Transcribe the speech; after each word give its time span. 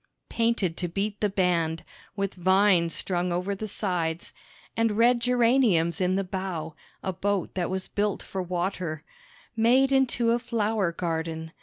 Painted 0.29 0.77
to 0.77 0.87
beat 0.87 1.19
the 1.19 1.29
band, 1.29 1.83
with 2.15 2.33
vines 2.33 2.91
strung 2.91 3.31
over 3.31 3.53
the 3.53 3.67
sides 3.67 4.33
And 4.75 4.93
red 4.97 5.19
geraniums 5.19 6.01
in 6.01 6.15
the 6.15 6.23
bow, 6.23 6.73
a 7.03 7.13
boat 7.13 7.53
that 7.53 7.69
was 7.69 7.87
built 7.87 8.23
for 8.23 8.41
water 8.41 9.03
Made 9.55 9.91
into 9.91 10.31
a 10.31 10.39
flower 10.39 10.91
garden. 10.91 11.51